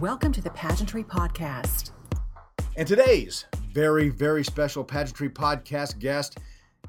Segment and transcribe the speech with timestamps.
[0.00, 1.90] Welcome to the Pageantry Podcast.
[2.78, 3.44] And today's
[3.74, 6.38] very, very special pageantry podcast guest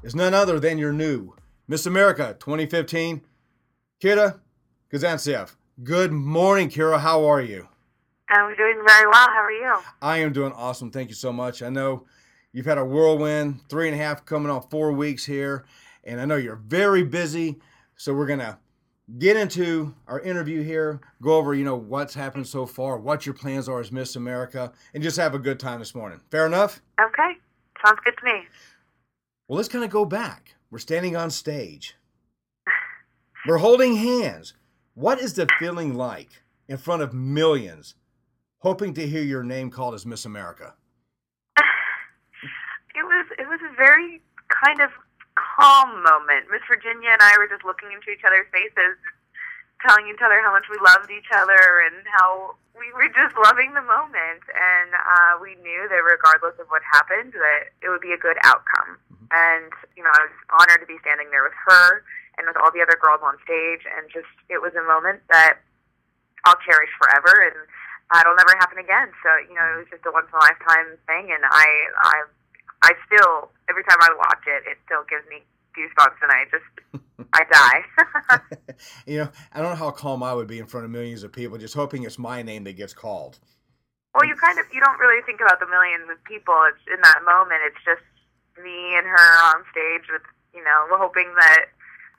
[0.02, 1.34] is none other than your new
[1.68, 3.20] Miss America 2015,
[4.02, 4.40] Kira
[4.90, 5.54] Kazantsev.
[5.82, 6.98] Good morning, Kira.
[6.98, 7.68] How are you?
[8.30, 9.28] I'm doing very well.
[9.28, 9.74] How are you?
[10.00, 10.90] I am doing awesome.
[10.90, 11.62] Thank you so much.
[11.62, 12.06] I know
[12.54, 15.66] you've had a whirlwind, three and a half coming on four weeks here,
[16.04, 17.60] and I know you're very busy.
[17.96, 18.58] So we're gonna
[19.18, 23.34] get into our interview here, go over, you know, what's happened so far, what your
[23.34, 26.20] plans are as Miss America, and just have a good time this morning.
[26.30, 26.80] Fair enough?
[27.00, 27.38] Okay.
[27.84, 28.44] Sounds good to me.
[29.46, 30.54] Well, let's kind of go back.
[30.70, 31.96] We're standing on stage.
[33.46, 34.54] We're holding hands.
[34.94, 37.94] What is the feeling like in front of millions,
[38.58, 40.74] hoping to hear your name called as Miss America?
[42.96, 44.88] It was it was a very kind of
[45.34, 46.50] calm moment.
[46.50, 48.98] Miss Virginia and I were just looking into each other's faces,
[49.82, 53.74] telling each other how much we loved each other and how we were just loving
[53.74, 54.42] the moment.
[54.50, 58.38] And uh, we knew that regardless of what happened, that it would be a good
[58.42, 58.98] outcome.
[59.30, 62.02] And you know, I was honored to be standing there with her
[62.38, 63.86] and with all the other girls on stage.
[63.86, 65.62] And just it was a moment that
[66.46, 67.50] I'll cherish forever.
[67.50, 67.58] And
[68.12, 69.10] uh, it'll never happen again.
[69.24, 71.66] So you know, it was just a once in a lifetime thing, and I
[71.98, 72.16] I
[72.84, 75.40] I still every time I watch it, it still gives me
[75.72, 76.68] goosebumps, and I just
[77.32, 77.80] I die.
[79.06, 81.32] you know, I don't know how calm I would be in front of millions of
[81.32, 83.40] people, just hoping it's my name that gets called.
[84.14, 86.54] well, you kind of you don't really think about the millions of people.
[86.68, 87.60] It's in that moment.
[87.66, 88.04] It's just
[88.60, 90.22] me and her on stage with
[90.54, 91.72] you know hoping that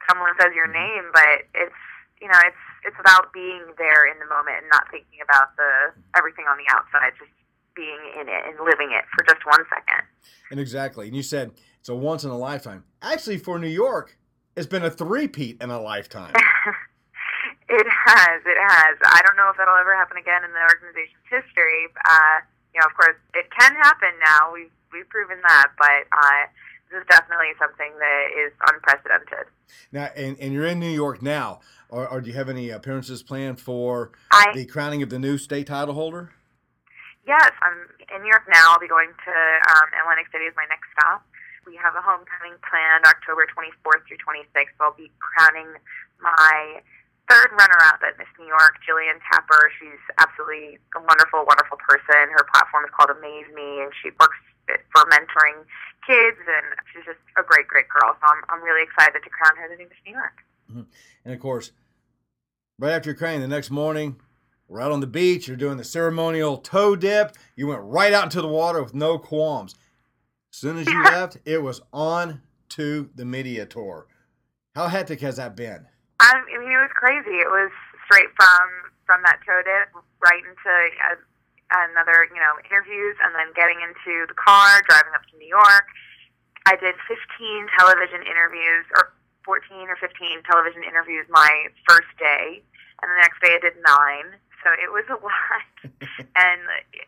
[0.09, 1.05] someone says your mm-hmm.
[1.05, 1.81] name, but it's
[2.21, 5.95] you know it's it's about being there in the moment and not thinking about the
[6.17, 7.13] everything on the outside.
[7.17, 7.31] Just
[7.75, 10.05] being in it and living it for just one second.
[10.51, 11.07] And exactly.
[11.07, 12.83] And you said it's a once in a lifetime.
[13.01, 14.17] Actually, for New York,
[14.55, 16.33] it's been a three-peat in a lifetime.
[17.67, 18.95] It has, it has.
[19.03, 21.89] I don't know if that'll ever happen again in the organization's history.
[22.05, 24.53] Uh, you know, of course, it can happen now.
[24.53, 26.45] We've we've proven that, but uh,
[26.91, 29.49] this is definitely something that is unprecedented.
[29.91, 31.59] now, and, and you're in New York now.
[31.89, 35.37] Or, or do you have any appearances planned for I the crowning of the new
[35.37, 36.31] state title holder?
[37.27, 38.73] Yes, I'm in New York now.
[38.73, 39.35] I'll be going to
[39.75, 41.25] um, Atlantic City as my next stop.
[41.65, 44.77] We have a homecoming planned October 24th through 26th.
[44.77, 45.73] I'll be crowning
[46.21, 46.85] my
[47.25, 49.73] third runner-up at Miss New York, Jillian Tapper.
[49.81, 52.29] She's absolutely a wonderful, wonderful person.
[52.37, 54.37] Her platform is called Amaze Me, and she works
[54.93, 55.65] for mentoring
[56.05, 58.13] kids, and she's just a great, great girl.
[58.21, 60.37] So I'm, I'm really excited to crown her the new Miss New York.
[61.25, 61.73] And of course,
[62.77, 64.21] right after your crowning, the next morning,
[64.67, 65.47] we're out on the beach.
[65.47, 67.35] You're doing the ceremonial toe dip.
[67.55, 69.75] You went right out into the water with no qualms.
[70.51, 74.07] As soon as you left, it was on to the media tour.
[74.73, 75.85] How hectic has that been?
[76.19, 77.39] I mean, it was crazy.
[77.39, 77.71] It was
[78.05, 80.73] straight from from that toe dip right into
[81.05, 81.15] uh,
[81.93, 85.85] another, you know, interviews, and then getting into the car, driving up to New York.
[86.65, 89.13] I did 15 television interviews, or
[89.45, 90.09] 14 or 15
[90.49, 92.65] television interviews my first day,
[93.01, 94.41] and the next day I did nine.
[94.65, 95.69] So it was a lot,
[96.33, 96.61] and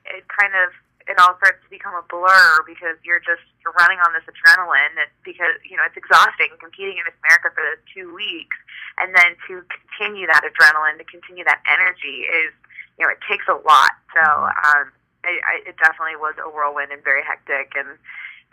[0.06, 0.70] it kind of
[1.10, 4.94] it all starts to become a blur because you're just you're running on this adrenaline.
[5.26, 8.54] Because you know it's exhausting competing in Miss America for those two weeks,
[9.02, 12.54] and then to continue that adrenaline, to continue that energy is
[13.02, 13.98] you know it takes a lot.
[14.14, 14.94] So um,
[15.26, 17.98] it, I, it definitely was a whirlwind and very hectic, and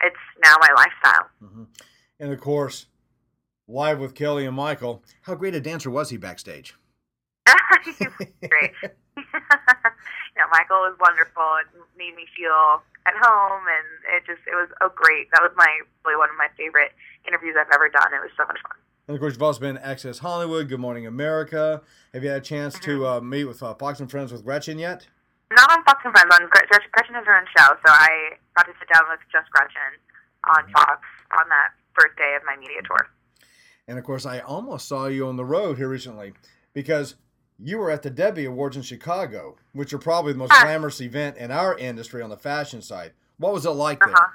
[0.01, 1.29] it's now my lifestyle.
[1.45, 1.69] hmm
[2.17, 2.89] And of course,
[3.69, 5.05] live with Kelly and Michael.
[5.29, 6.73] How great a dancer was he backstage?
[8.49, 8.73] Great.
[8.83, 11.45] you know, Michael was wonderful.
[11.61, 11.67] It
[11.97, 15.29] made me feel at home, and it just it was a great.
[15.31, 15.67] That was my
[16.05, 16.91] really one of my favorite
[17.27, 18.13] interviews I've ever done.
[18.13, 18.77] It was so much fun.
[19.07, 21.81] And of course, you've also been Access Hollywood, Good Morning America.
[22.13, 23.05] Have you had a chance to Mm-hmm.
[23.05, 25.07] uh, meet with uh, Fox and Friends with Gretchen yet?
[25.51, 26.33] Not on Fox and Friends.
[26.33, 29.19] On Gre- Gretchen Gretchen has her own show, so I got to sit down with
[29.31, 30.01] just Gretchen
[30.45, 31.01] on Fox
[31.37, 33.07] on that first day of my media tour.
[33.87, 36.33] And of course, I almost saw you on the road here recently
[36.73, 37.15] because
[37.59, 41.37] you were at the DEBI Awards in Chicago, which are probably the most glamorous event
[41.37, 43.13] in our industry on the fashion side.
[43.37, 44.11] What was it like there?
[44.11, 44.31] Uh-huh.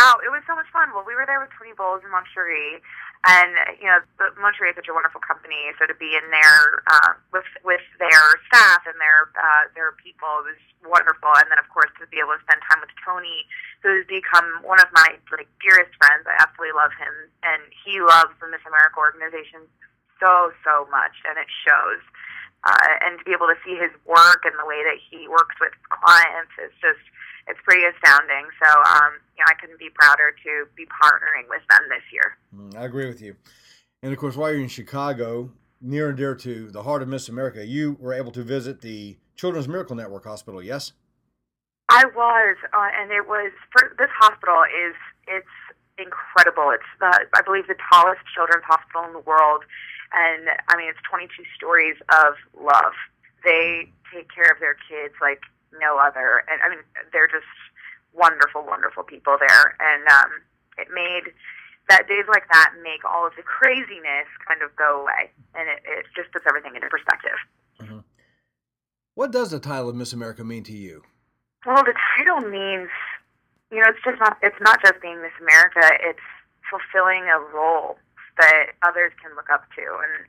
[0.00, 0.88] Oh, it was so much fun.
[0.94, 2.80] Well, we were there with Tony Bowles and Mon Cheri,
[3.28, 5.68] and you know, the, Mon Cheri is such a wonderful company.
[5.76, 10.30] So to be in there uh, with with their staff and their uh, their people
[10.48, 10.56] was
[10.88, 11.28] wonderful.
[11.36, 13.44] And then, of course, to be able to spend time with Tony,
[13.84, 16.24] who has become one of my like dearest friends.
[16.24, 17.12] I absolutely love him,
[17.44, 19.68] and he loves the Miss America organization
[20.16, 22.00] so so much, and it shows.
[22.64, 25.56] Uh, and to be able to see his work and the way that he works
[25.60, 27.00] with clients is just
[27.48, 28.46] it's pretty astounding.
[28.62, 32.36] So, um, you know, I couldn't be prouder to be partnering with them this year.
[32.54, 33.36] Mm, I agree with you.
[34.02, 37.28] And of course, while you're in Chicago, near and dear to the heart of Miss
[37.28, 40.92] America, you were able to visit the Children's Miracle Network Hospital, yes?
[41.88, 44.94] I was, uh, and it was for this hospital is
[45.26, 45.56] it's
[45.98, 46.70] incredible.
[46.70, 49.64] It's the I believe the tallest children's hospital in the world,
[50.12, 52.94] and I mean it's 22 stories of love.
[53.44, 55.40] They take care of their kids like
[55.80, 57.48] no other, and I mean they're just
[58.12, 60.30] wonderful, wonderful people there, and um,
[60.78, 61.32] it made
[61.88, 65.82] that days like that make all of the craziness kind of go away, and it,
[65.86, 67.38] it just puts everything into perspective.
[67.80, 68.06] Mm-hmm.
[69.14, 71.02] What does the title of Miss America mean to you?
[71.66, 72.88] Well, the title means,
[73.70, 74.38] you know, it's just not.
[74.42, 75.82] It's not just being Miss America.
[76.00, 76.24] It's
[76.70, 77.98] fulfilling a role
[78.38, 80.26] that others can look up to, and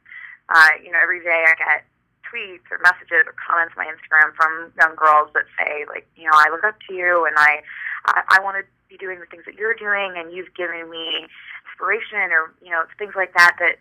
[0.49, 1.85] uh, you know, every day I get
[2.31, 6.25] tweets or messages or comments on my Instagram from young girls that say, like, you
[6.25, 7.61] know, I look up to you, and I,
[8.05, 11.27] I, I want to be doing the things that you're doing, and you've given me
[11.67, 13.55] inspiration, or you know, things like that.
[13.59, 13.77] That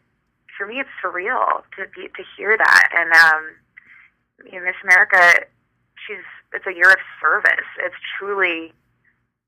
[0.57, 3.43] for me, it's surreal to be to hear that, and um,
[4.51, 5.47] you know, Miss America,
[6.07, 7.69] she's it's a year of service.
[7.79, 8.73] It's truly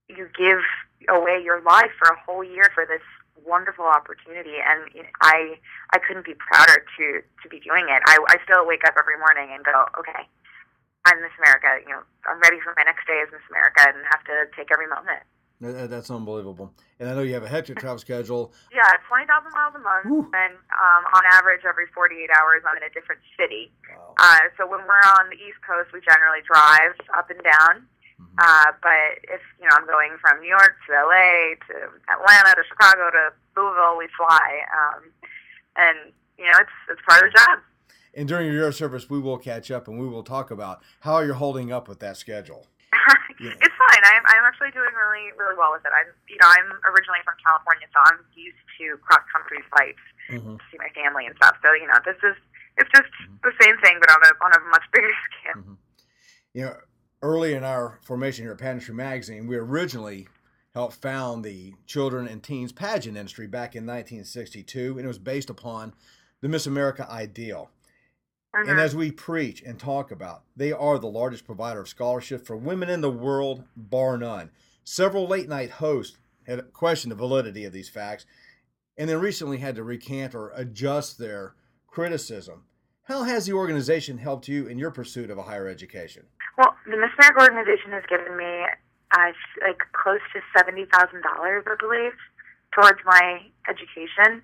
[0.08, 0.60] you give
[1.08, 3.02] away your life for a whole year for this
[3.44, 4.88] wonderful opportunity and
[5.20, 5.58] I
[5.92, 8.00] I couldn't be prouder to to be doing it.
[8.06, 10.24] I I still wake up every morning and go, okay,
[11.04, 11.82] I'm Miss America.
[11.82, 14.70] You know, I'm ready for my next day as Miss America and have to take
[14.70, 15.26] every moment.
[15.62, 16.74] That's unbelievable.
[16.98, 18.50] And I know you have a hectic travel schedule.
[18.74, 20.10] Yeah, 20,000 miles a month.
[20.10, 20.26] Whew.
[20.34, 23.70] And um, on average, every 48 hours, I'm in a different city.
[23.86, 24.18] Wow.
[24.18, 27.86] Uh, so when we're on the East Coast, we generally drive up and down.
[28.22, 28.38] Mm-hmm.
[28.38, 31.74] Uh, but if, you know, I'm going from New York to LA to
[32.06, 34.62] Atlanta to Chicago to Louisville, we fly.
[34.70, 35.10] Um,
[35.76, 37.58] and, you know, it's, it's part of the job.
[38.14, 41.40] And during your service, we will catch up and we will talk about how you're
[41.40, 42.66] holding up with that schedule.
[43.40, 43.56] yeah.
[43.56, 44.02] It's fine.
[44.04, 45.92] I'm, I'm actually doing really, really well with it.
[45.96, 50.60] I'm, you know, I'm originally from California, so I'm used to cross country flights mm-hmm.
[50.60, 51.56] to see my family and stuff.
[51.64, 52.36] So, you know, this is,
[52.76, 53.40] it's just mm-hmm.
[53.48, 55.64] the same thing, but on a, on a much bigger scale.
[55.64, 55.76] Mm-hmm.
[56.52, 56.76] You know,
[57.22, 60.28] early in our formation here at Pageantry Magazine, we originally
[60.74, 65.50] helped found the children and teens pageant industry back in 1962, and it was based
[65.50, 65.94] upon
[66.40, 67.70] the Miss America ideal.
[68.54, 68.80] And uh-huh.
[68.80, 72.90] as we preach and talk about, they are the largest provider of scholarship for women
[72.90, 74.50] in the world, bar none.
[74.84, 78.26] Several late night hosts had questioned the validity of these facts
[78.98, 81.54] and then recently had to recant or adjust their
[81.86, 82.64] criticism.
[83.04, 86.24] How has the organization helped you in your pursuit of a higher education?
[86.58, 88.66] Well, the Miss America organization has given me
[89.12, 89.32] uh,
[89.64, 92.16] like close to seventy thousand dollars, I believe,
[92.72, 94.42] towards my education,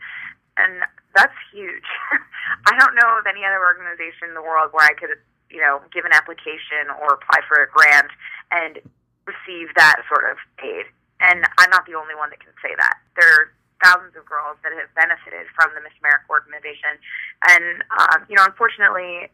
[0.56, 0.84] and
[1.14, 1.88] that's huge.
[2.68, 5.16] I don't know of any other organization in the world where I could,
[5.50, 8.12] you know, give an application or apply for a grant
[8.52, 8.80] and
[9.28, 10.88] receive that sort of aid.
[11.20, 12.96] And I'm not the only one that can say that.
[13.18, 13.44] There are
[13.82, 16.98] thousands of girls that have benefited from the Miss America organization.
[17.46, 19.30] And, um, you know, unfortunately,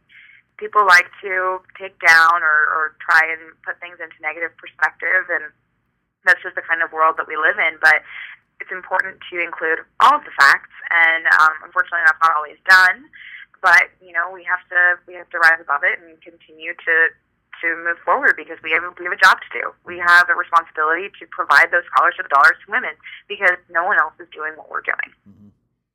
[0.56, 5.26] people like to take down or, or try and put things into negative perspective.
[5.30, 5.50] And
[6.24, 7.76] that's just the kind of world that we live in.
[7.82, 8.02] But
[8.60, 13.10] it's important to include all of the facts, and um, unfortunately, that's not always done.
[13.60, 16.96] But you know, we have to we have to rise above it and continue to
[17.62, 19.64] to move forward because we have we have a job to do.
[19.84, 22.94] We have a responsibility to provide those scholarship dollars to women
[23.28, 25.10] because no one else is doing what we're doing.
[25.26, 25.50] Mm-hmm.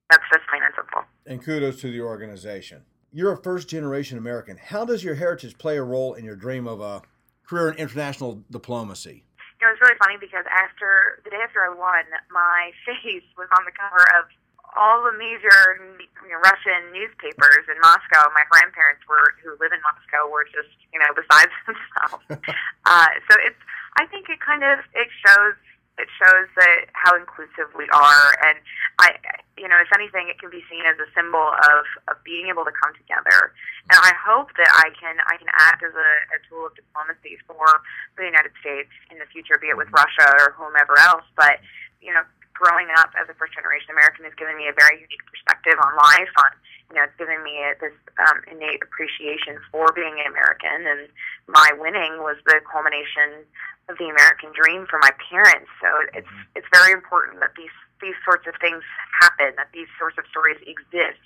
[0.09, 1.05] That's just plain and simple.
[1.25, 2.83] And kudos to the organization.
[3.11, 4.57] You're a first generation American.
[4.57, 7.01] How does your heritage play a role in your dream of a
[7.47, 9.23] career in international diplomacy?
[9.59, 13.27] you know, it was really funny because after the day after I won, my face
[13.35, 14.31] was on the cover of
[14.77, 18.31] all the major you know, Russian newspapers in Moscow.
[18.31, 22.23] My grandparents were who live in Moscow were just you know besides themselves.
[22.87, 23.59] uh, so it's
[23.99, 25.59] I think it kind of it shows
[25.99, 28.57] it shows that how inclusive we are, and
[28.97, 29.19] I,
[29.59, 32.63] you know, if anything, it can be seen as a symbol of of being able
[32.63, 33.51] to come together.
[33.91, 37.37] And I hope that I can I can act as a, a tool of diplomacy
[37.43, 37.67] for
[38.15, 41.27] the United States in the future, be it with Russia or whomever else.
[41.35, 41.59] But
[41.99, 42.23] you know,
[42.59, 45.95] growing up as a first generation American has given me a very unique perspective on
[45.95, 46.31] life.
[46.43, 46.51] On
[46.91, 51.07] you know, it's given me a, this um, innate appreciation for being an American, and
[51.47, 53.45] my winning was the culmination
[53.87, 55.69] of the American dream for my parents.
[55.79, 56.57] So it's mm-hmm.
[56.59, 58.83] it's very important that these these sorts of things
[59.21, 61.23] happen, that these sorts of stories exist,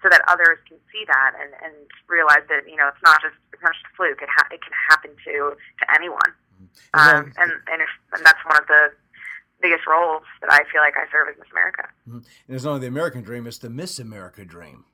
[0.00, 1.74] so that others can see that and, and
[2.08, 4.24] realize that you know it's not just it's not just a fluke.
[4.24, 6.32] It ha- it can happen to to anyone.
[6.56, 6.96] Mm-hmm.
[6.96, 8.96] Um, and and, if, and that's one of the
[9.62, 11.84] biggest roles that I feel like I serve as Miss America.
[12.08, 12.16] Mm-hmm.
[12.18, 14.84] And it's not only the American dream; it's the Miss America dream.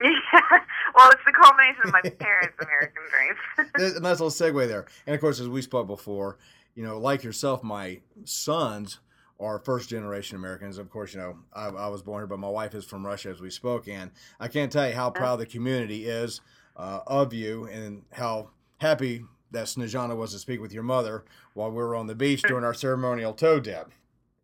[0.02, 3.70] well, it's the culmination of my parents' American dreams.
[3.76, 4.86] There's a nice little segue there.
[5.06, 6.38] And of course, as we spoke before,
[6.74, 9.00] you know, like yourself, my sons
[9.40, 10.78] are first generation Americans.
[10.78, 13.30] Of course, you know, I, I, was born here, but my wife is from Russia
[13.30, 13.88] as we spoke.
[13.88, 14.10] And
[14.40, 16.40] I can't tell you how proud the community is
[16.76, 21.24] uh, of you and how happy that Snejana was to speak with your mother
[21.54, 23.92] while we were on the beach during our ceremonial toe dip.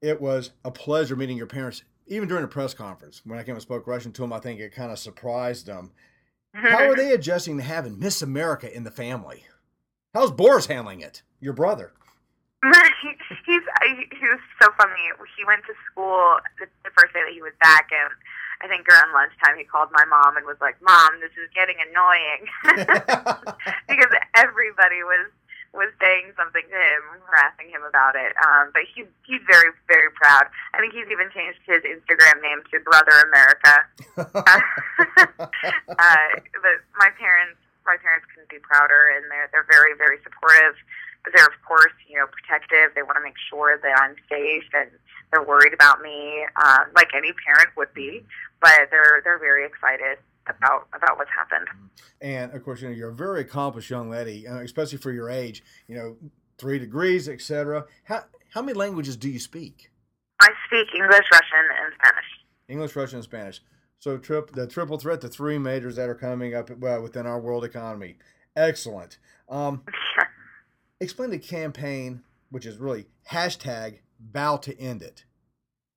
[0.05, 3.23] It was a pleasure meeting your parents, even during a press conference.
[3.25, 5.93] When I came and spoke Russian to them, I think it kind of surprised them.
[6.53, 9.45] How are they adjusting to having Miss America in the family?
[10.13, 11.23] How's Boris handling it?
[11.41, 11.95] Your brother.
[12.63, 15.09] he, he's uh, he was so funny.
[15.39, 18.13] He went to school the, the first day that he was back, and
[18.61, 21.77] I think around lunchtime he called my mom and was like, "Mom, this is getting
[21.81, 22.45] annoying,"
[23.89, 25.33] because everybody was
[25.75, 28.33] was saying something to him, harassing him about it.
[28.38, 30.47] Um, but he's he's very very proud.
[30.73, 33.75] I think he's even changed his Instagram name to Brother America.
[35.99, 36.31] uh,
[36.62, 40.78] but my parents my parents couldn't be prouder, and they're they're very very supportive
[41.33, 42.93] they're of course you know protective.
[42.95, 44.90] They want to make sure that I'm safe and
[45.33, 48.25] they're worried about me, um, like any parent would be.
[48.61, 51.69] But they're they're very excited about about what's happened.
[52.21, 55.31] And of course, you know you're a very accomplished young lady, uh, especially for your
[55.31, 55.63] age.
[55.89, 56.17] You know,
[56.59, 57.87] three degrees, etc.
[58.05, 59.91] How how many languages do you speak?
[60.41, 62.25] I speak English, Russian, and Spanish.
[62.69, 63.63] English, Russian, and Spanish.
[63.99, 67.41] So trip the triple threat, the three majors that are coming up well, within our
[67.41, 68.17] world economy.
[68.57, 69.19] Excellent.
[69.49, 69.83] Um,
[71.01, 75.25] explain the campaign, which is really hashtag Vow to End It.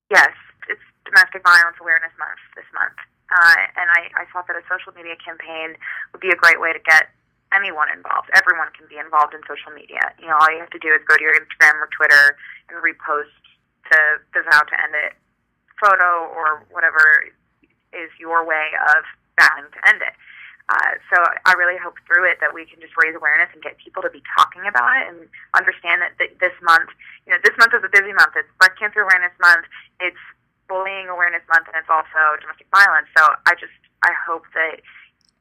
[0.10, 0.32] Yes,
[0.70, 2.96] it's Domestic Violence Awareness Month this month.
[3.38, 5.78] Uh, and I, I thought that a social media campaign
[6.12, 7.14] would be a great way to get
[7.54, 8.34] anyone involved.
[8.34, 10.02] Everyone can be involved in social media.
[10.18, 12.36] You know, all you have to do is go to your Instagram or Twitter
[12.68, 13.32] and repost
[13.94, 13.98] to
[14.34, 15.14] the Vow to End It
[15.80, 17.30] photo or whatever
[17.94, 19.06] is your way of
[19.40, 20.14] vowing to end it.
[20.68, 23.80] Uh, so I really hope through it that we can just raise awareness and get
[23.80, 25.24] people to be talking about it and
[25.56, 26.92] understand that th- this month,
[27.24, 28.36] you know, this month is a busy month.
[28.36, 29.64] It's Breast Cancer Awareness Month.
[30.04, 30.20] It's
[30.68, 33.08] Bullying Awareness Month, and it's also domestic violence.
[33.18, 34.84] So I just I hope that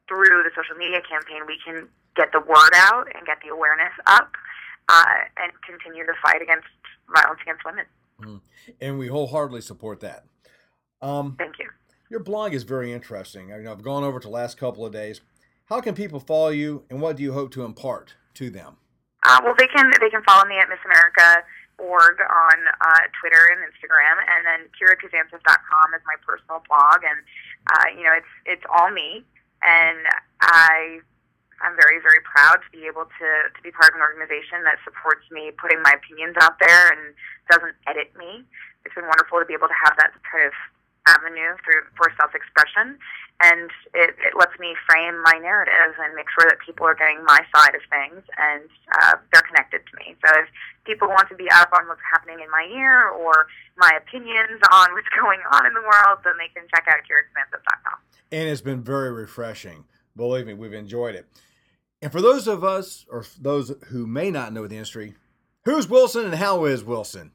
[0.09, 3.93] through the social media campaign we can get the word out and get the awareness
[4.07, 4.33] up
[4.89, 6.69] uh, and continue to fight against
[7.13, 7.85] violence against women.
[8.21, 8.41] Mm.
[8.81, 10.25] And we wholeheartedly support that.
[11.03, 11.69] Um, Thank you.
[12.09, 13.53] Your blog is very interesting.
[13.53, 15.21] I know I've gone over it the last couple of days.
[15.67, 18.77] How can people follow you, and what do you hope to impart to them?
[19.25, 21.43] Uh, well, they can they can follow me at Miss America
[21.79, 27.21] org on uh, Twitter and Instagram, and then KiraKazantsev.com is my personal blog, and
[27.73, 29.25] uh, you know it's it's all me,
[29.63, 30.01] and
[30.41, 31.01] I
[31.61, 34.81] I'm very very proud to be able to to be part of an organization that
[34.85, 37.13] supports me putting my opinions out there and
[37.49, 38.45] doesn't edit me.
[38.85, 40.55] It's been wonderful to be able to have that kind of
[41.07, 42.99] avenue through for self-expression,
[43.43, 47.23] and it, it lets me frame my narrative and make sure that people are getting
[47.25, 48.65] my side of things and
[48.97, 50.17] uh, they're connected to me.
[50.25, 50.49] So if
[50.85, 53.47] people want to be up on what's happening in my ear or
[53.77, 57.99] my opinions on what's going on in the world, then they can check out KiraKazantsev.com.
[58.33, 59.85] And it's been very refreshing.
[60.17, 61.27] Believe me, we've enjoyed it.
[62.01, 65.15] And for those of us, or those who may not know the industry,
[65.65, 67.33] who's Wilson and how is Wilson?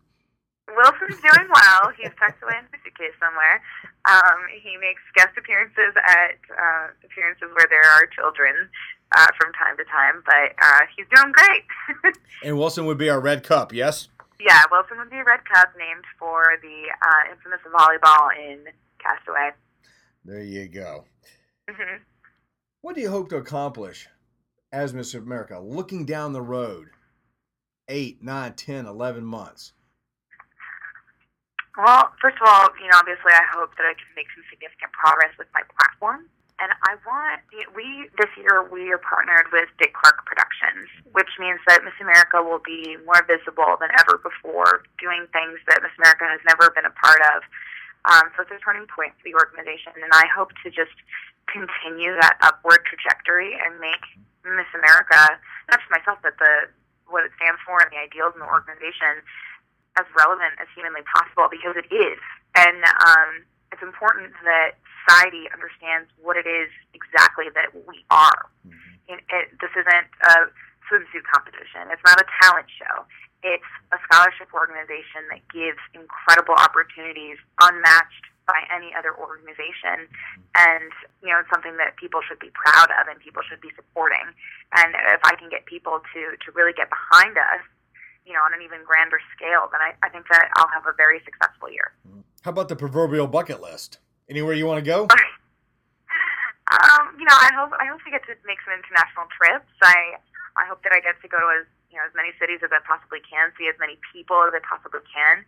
[0.82, 1.94] Wilson's doing well.
[1.94, 3.62] He's tucked away in the suitcase somewhere.
[4.10, 8.66] Um, he makes guest appearances at uh, appearances where there are children
[9.14, 11.64] uh, from time to time, but uh, he's doing great.
[12.44, 14.10] and Wilson would be our red cup, yes?
[14.40, 18.66] Yeah, Wilson would be a red cup named for the uh, infamous volleyball in
[18.98, 19.52] Castaway.
[20.26, 21.06] There you go.
[21.70, 22.04] Mm-hmm.
[22.82, 24.08] What do you hope to accomplish
[24.72, 26.88] as Miss America, looking down the road,
[27.88, 29.74] eight, nine, ten, eleven months?
[31.78, 34.92] Well, first of all, you know, obviously, I hope that I can make some significant
[34.92, 36.28] progress with my platform.
[36.62, 37.42] And I want
[37.74, 42.38] we this year we are partnered with Dick Clark Productions, which means that Miss America
[42.38, 46.86] will be more visible than ever before, doing things that Miss America has never been
[46.86, 47.42] a part of.
[48.06, 50.94] Um, so it's a turning point for the organization, and I hope to just
[51.50, 54.06] continue that upward trajectory and make
[54.46, 56.70] Miss America not just myself, but the
[57.10, 59.26] what it stands for and the ideals in the organization
[60.00, 62.20] as relevant as humanly possible because it is.
[62.56, 68.48] And um, it's important that society understands what it is exactly that we are.
[68.68, 69.18] Mm-hmm.
[69.18, 70.52] It, it, this isn't a
[70.88, 71.90] swimsuit competition.
[71.92, 73.08] It's not a talent show.
[73.42, 80.08] It's a scholarship organization that gives incredible opportunities unmatched by any other organization.
[80.08, 80.60] Mm-hmm.
[80.60, 80.92] And,
[81.24, 84.24] you know, it's something that people should be proud of and people should be supporting.
[84.76, 87.64] And if I can get people to, to really get behind us
[88.26, 90.94] you know, on an even grander scale, then I, I think that I'll have a
[90.94, 91.94] very successful year.
[92.42, 94.00] How about the proverbial bucket list?
[94.30, 95.06] Anywhere you want to go?
[96.72, 99.70] um, you know, I hope I hope to get to make some international trips.
[99.84, 100.18] I
[100.56, 102.72] I hope that I get to go to as you know as many cities as
[102.72, 105.44] I possibly can, see as many people as I possibly can.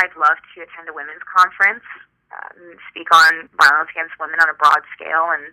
[0.00, 1.84] I'd love to attend a women's conference,
[2.32, 5.52] um, speak on violence against women on a broad scale, and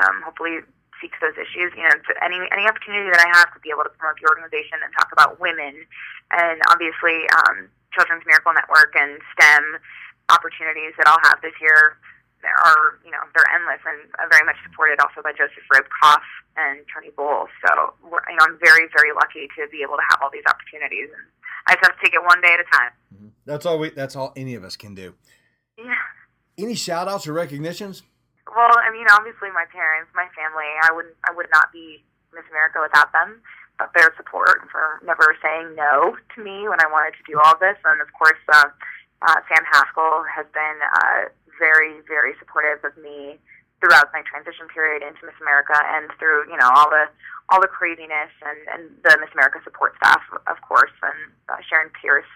[0.00, 0.64] um, hopefully
[1.00, 1.72] seeks those issues.
[1.74, 4.78] You know, any any opportunity that I have to be able to promote the organization
[4.84, 5.84] and talk about women,
[6.30, 9.80] and obviously um, Children's Miracle Network and STEM
[10.30, 11.98] opportunities that I'll have this year
[12.42, 16.24] there are, you know, they're endless and very much supported also by Joseph Ribkoff
[16.56, 17.52] and Tony Bowles.
[17.64, 21.08] So, you know, I'm very, very lucky to be able to have all these opportunities,
[21.12, 21.24] and
[21.68, 22.92] I just have to take it one day at a time.
[23.14, 23.28] Mm-hmm.
[23.44, 23.90] That's all we.
[23.90, 25.14] That's all any of us can do.
[25.76, 25.94] Yeah.
[26.58, 28.02] Any shout outs or recognitions?
[28.50, 30.66] Well, I mean, obviously my parents, my family.
[30.82, 32.02] I wouldn't, I would not be
[32.34, 33.40] Miss America without them.
[33.78, 37.56] But their support for never saying no to me when I wanted to do all
[37.56, 38.68] this, and of course, uh,
[39.24, 40.78] uh, Sam Haskell has been.
[40.84, 43.36] Uh, very, very supportive of me
[43.78, 47.06] throughout my transition period into Miss America and through, you know, all the
[47.52, 51.92] all the craziness and, and the Miss America support staff, of course, and uh, Sharon
[52.00, 52.28] Pierce.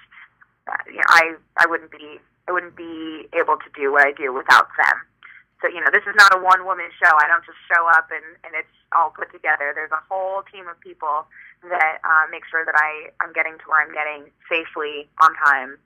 [0.69, 4.13] Uh, you know, I I wouldn't be I wouldn't be able to do what I
[4.13, 4.97] do without them.
[5.65, 7.09] So you know, this is not a one woman show.
[7.09, 9.73] I don't just show up and and it's all put together.
[9.73, 11.25] There's a whole team of people
[11.65, 15.81] that uh, make sure that I I'm getting to where I'm getting safely on time,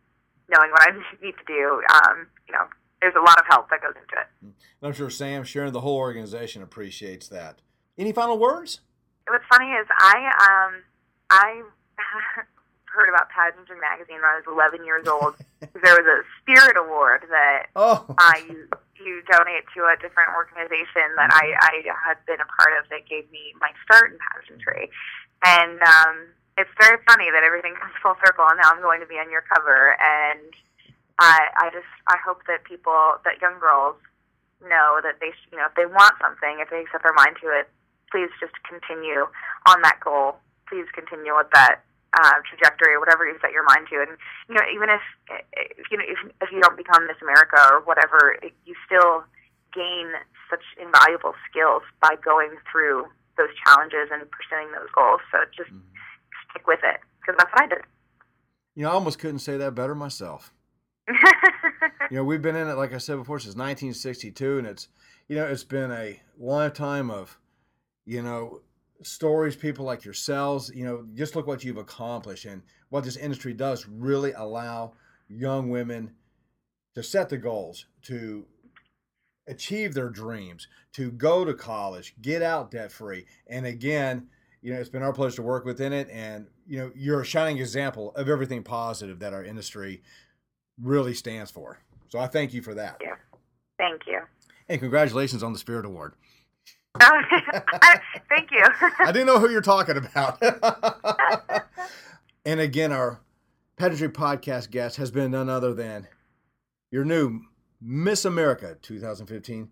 [0.51, 1.79] knowing what I need to do.
[1.95, 2.67] Um, you know,
[3.01, 4.27] there's a lot of help that goes into it.
[4.43, 7.63] And I'm sure Sam, Sharon, the whole organization appreciates that.
[7.97, 8.81] Any final words?
[9.31, 10.83] What's funny is I um
[11.31, 11.63] I
[12.91, 15.39] heard about Pageantry magazine when I was 11 years old.
[15.61, 18.05] there was a Spirit Award that oh.
[18.19, 18.33] uh,
[19.01, 21.75] you donate to a different organization that I I
[22.05, 24.91] had been a part of that gave me my start in pageantry,
[25.47, 29.11] and um, it's very funny that everything comes full circle, and now I'm going to
[29.11, 29.97] be on your cover.
[29.99, 30.51] And
[31.19, 33.97] I I just I hope that people that young girls
[34.63, 37.47] know that they you know if they want something if they set their mind to
[37.55, 37.71] it
[38.11, 39.29] please just continue
[39.67, 40.37] on that goal.
[40.69, 41.81] Please continue with that
[42.15, 44.01] uh, trajectory or whatever you set your mind to.
[44.01, 44.17] And
[44.49, 45.05] you know even if,
[45.79, 49.25] if you know if, if you don't become Miss America or whatever it, you still
[49.75, 50.13] gain
[50.49, 53.05] such invaluable skills by going through
[53.37, 55.21] those challenges and pursuing those goals.
[55.31, 55.93] So just mm-hmm.
[56.51, 57.85] stick with it because that's what I did.
[58.75, 60.53] You know I almost couldn't say that better myself.
[62.11, 64.89] You know, we've been in it, like I said before, since 1962, and it's,
[65.29, 67.39] you know, it's been a lifetime of,
[68.07, 68.63] you know,
[69.03, 70.71] stories, people like yourselves.
[70.75, 74.95] You know, just look what you've accomplished and what this industry does really allow
[75.29, 76.13] young women
[76.95, 78.47] to set the goals, to
[79.47, 83.27] achieve their dreams, to go to college, get out debt free.
[83.47, 84.29] And again,
[84.63, 86.09] you know, it's been our pleasure to work within it.
[86.11, 90.03] And, you know, you're a shining example of everything positive that our industry
[90.83, 91.79] really stands for.
[92.09, 92.99] So I thank you for that.
[93.01, 93.15] Yeah.
[93.79, 94.21] Thank you.
[94.69, 96.15] And congratulations on the Spirit Award.
[98.29, 98.65] Thank you.
[98.99, 100.43] I didn't know who you're talking about.
[102.45, 103.21] and again, our
[103.77, 106.09] Pageantry Podcast guest has been none other than
[106.91, 107.41] your new
[107.81, 109.69] Miss America 2015,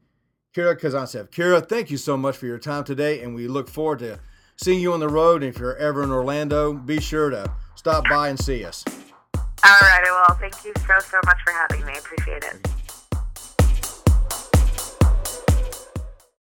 [0.54, 1.30] Kira Kazantsev.
[1.30, 4.20] Kira, thank you so much for your time today, and we look forward to
[4.56, 5.42] seeing you on the road.
[5.42, 8.84] And if you're ever in Orlando, be sure to stop by and see us.
[9.64, 11.98] All right, well, thank you so, so much for having me.
[11.98, 12.75] Appreciate it.